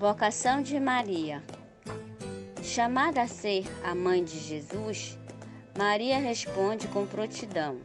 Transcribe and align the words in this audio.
Vocação 0.00 0.62
de 0.62 0.80
Maria. 0.80 1.42
Chamada 2.62 3.20
a 3.20 3.26
ser 3.26 3.66
a 3.84 3.94
mãe 3.94 4.24
de 4.24 4.38
Jesus, 4.38 5.18
Maria 5.76 6.18
responde 6.18 6.88
com 6.88 7.06
prontidão: 7.06 7.76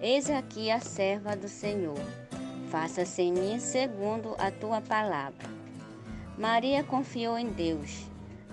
Eis 0.00 0.30
aqui 0.30 0.70
a 0.70 0.78
serva 0.78 1.34
do 1.34 1.48
Senhor. 1.48 1.98
Faça-se 2.70 3.20
em 3.20 3.32
mim 3.32 3.58
segundo 3.58 4.36
a 4.38 4.52
tua 4.52 4.80
palavra. 4.80 5.48
Maria 6.38 6.84
confiou 6.84 7.36
em 7.36 7.48
Deus. 7.48 8.06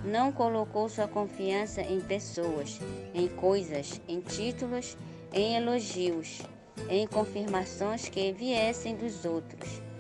Não 0.04 0.32
colocou 0.32 0.90
sua 0.90 1.08
confiança 1.08 1.84
em 1.84 2.02
pessoas, 2.02 2.80
em 3.14 3.28
coisas, 3.28 4.02
em 4.08 4.22
títulos, 4.22 4.98
em 5.32 5.56
elogios, 5.56 6.42
em 6.90 7.06
confirmações 7.06 8.10
que 8.10 8.34
viessem 8.34 8.96
dos 8.96 9.24
outros 9.24 9.91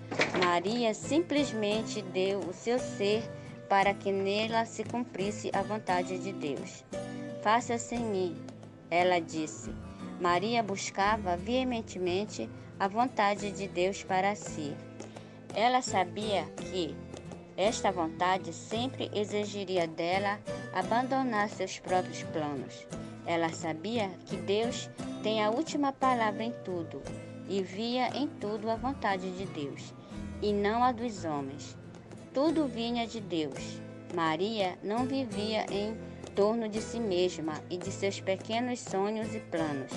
Maria 0.43 0.93
simplesmente 0.93 2.01
deu 2.01 2.39
o 2.39 2.53
seu 2.53 2.77
ser 2.77 3.23
para 3.69 3.93
que 3.93 4.11
nela 4.11 4.65
se 4.65 4.83
cumprisse 4.83 5.49
a 5.53 5.61
vontade 5.61 6.17
de 6.19 6.33
Deus. 6.33 6.83
Faça-se 7.41 7.95
em 7.95 8.03
mim, 8.03 8.37
ela 8.89 9.19
disse. 9.19 9.73
Maria 10.19 10.61
buscava 10.61 11.37
veementemente 11.37 12.49
a 12.79 12.87
vontade 12.87 13.51
de 13.51 13.67
Deus 13.67 14.03
para 14.03 14.35
si. 14.35 14.75
Ela 15.55 15.81
sabia 15.81 16.43
que 16.57 16.95
esta 17.55 17.91
vontade 17.91 18.53
sempre 18.53 19.09
exigiria 19.13 19.87
dela 19.87 20.39
abandonar 20.73 21.49
seus 21.49 21.79
próprios 21.79 22.23
planos. 22.23 22.85
Ela 23.25 23.49
sabia 23.49 24.09
que 24.25 24.35
Deus 24.35 24.89
tem 25.23 25.43
a 25.43 25.49
última 25.49 25.91
palavra 25.93 26.43
em 26.43 26.51
tudo 26.65 27.01
e 27.47 27.61
via 27.63 28.09
em 28.17 28.27
tudo 28.27 28.69
a 28.69 28.75
vontade 28.75 29.31
de 29.31 29.45
Deus 29.45 29.93
e 30.41 30.51
não 30.51 30.83
a 30.83 30.91
dos 30.91 31.23
homens. 31.25 31.77
Tudo 32.33 32.67
vinha 32.67 33.05
de 33.05 33.19
Deus. 33.19 33.81
Maria 34.13 34.77
não 34.83 35.05
vivia 35.05 35.65
em 35.71 35.95
torno 36.35 36.67
de 36.67 36.81
si 36.81 36.99
mesma 36.99 37.53
e 37.69 37.77
de 37.77 37.91
seus 37.91 38.19
pequenos 38.19 38.79
sonhos 38.79 39.33
e 39.35 39.39
planos, 39.39 39.91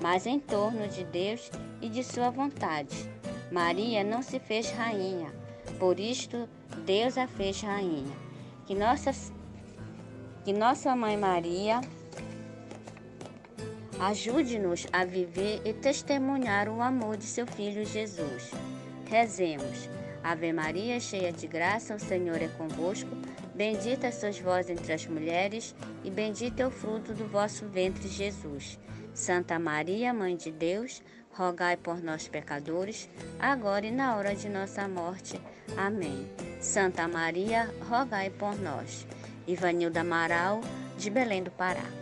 mas 0.00 0.26
em 0.26 0.38
torno 0.38 0.88
de 0.88 1.04
Deus 1.04 1.50
e 1.80 1.88
de 1.88 2.02
sua 2.02 2.30
vontade. 2.30 3.10
Maria 3.50 4.02
não 4.02 4.22
se 4.22 4.38
fez 4.38 4.70
rainha, 4.70 5.32
por 5.78 6.00
isto 6.00 6.48
Deus 6.84 7.18
a 7.18 7.26
fez 7.26 7.60
rainha. 7.60 8.16
Que 8.66 8.74
nossa, 8.74 9.10
que 10.44 10.52
nossa 10.52 10.94
mãe 10.96 11.16
Maria 11.16 11.80
ajude-nos 14.00 14.86
a 14.92 15.04
viver 15.04 15.60
e 15.64 15.72
testemunhar 15.72 16.68
o 16.68 16.80
amor 16.80 17.16
de 17.16 17.24
seu 17.24 17.46
filho 17.46 17.84
Jesus. 17.84 18.50
Rezemos. 19.12 19.90
Ave 20.24 20.54
Maria, 20.54 20.98
cheia 20.98 21.30
de 21.30 21.46
graça, 21.46 21.94
o 21.94 21.98
Senhor 21.98 22.40
é 22.40 22.48
convosco. 22.48 23.10
Bendita 23.54 24.10
sois 24.10 24.38
vós 24.38 24.70
entre 24.70 24.90
as 24.90 25.06
mulheres, 25.06 25.74
e 26.02 26.10
bendito 26.10 26.60
é 26.60 26.66
o 26.66 26.70
fruto 26.70 27.12
do 27.12 27.28
vosso 27.28 27.66
ventre, 27.66 28.08
Jesus. 28.08 28.80
Santa 29.12 29.58
Maria, 29.58 30.14
Mãe 30.14 30.34
de 30.34 30.50
Deus, 30.50 31.02
rogai 31.30 31.76
por 31.76 32.02
nós, 32.02 32.26
pecadores, 32.26 33.06
agora 33.38 33.84
e 33.84 33.90
na 33.90 34.16
hora 34.16 34.34
de 34.34 34.48
nossa 34.48 34.88
morte. 34.88 35.38
Amém. 35.76 36.26
Santa 36.58 37.06
Maria, 37.06 37.68
rogai 37.86 38.30
por 38.30 38.58
nós. 38.58 39.06
Ivanilda 39.46 40.00
Amaral, 40.00 40.62
de 40.96 41.10
Belém 41.10 41.42
do 41.42 41.50
Pará. 41.50 42.01